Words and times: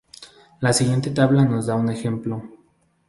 La 0.61 0.73
siguiente 0.73 1.11
tabla 1.11 1.45
nos 1.45 1.67
da 1.67 1.75
un 1.75 1.91
ejemplo. 1.91 2.41